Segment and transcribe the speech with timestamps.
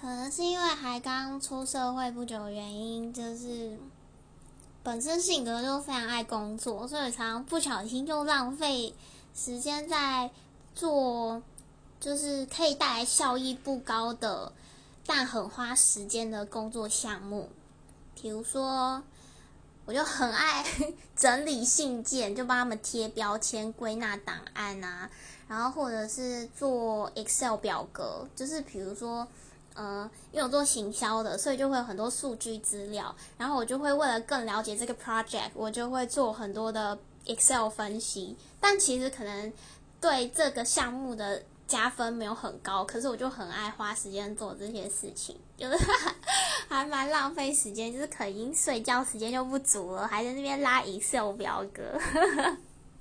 [0.00, 3.76] 可能是因为还刚出社会不久，原因就是
[4.84, 8.94] 本身性格就非常爱工作，所以常常不小心就浪费
[9.34, 10.30] 时间在
[10.72, 11.42] 做，
[11.98, 14.52] 就是可以带来效益不高的，
[15.04, 17.48] 但很花时间的工作项目，
[18.14, 19.02] 比如说。
[19.84, 20.62] 我就很爱
[21.16, 25.10] 整理信件，就帮他们贴标签、归纳档案啊，
[25.48, 29.26] 然后或者是做 Excel 表格，就是比如说，
[29.78, 39.52] 呃，因为我做行销的，所以就会有很多数据资料，然后我就会为了更了解这个 project，我就会做很多的 Excel 分析，但其实可能
[40.00, 41.42] 对这个项目的。
[41.68, 45.76] 加分没有很高，可是我就很爱花时间做这些事情，就是
[46.66, 51.82] 还蛮浪费时间，就是可能睡觉时间就不足了，还在那边拉 Excel 表格。